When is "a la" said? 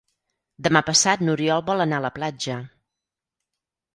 2.01-2.11